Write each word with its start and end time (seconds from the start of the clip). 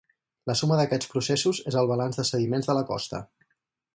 La 0.51 0.53
suma 0.61 0.77
d'aquests 0.79 1.09
processos 1.11 1.59
és 1.73 1.77
el 1.83 1.91
balanç 1.93 2.19
de 2.21 2.27
sediments 2.31 2.71
de 2.73 2.79
la 2.79 2.87
costa. 2.93 3.21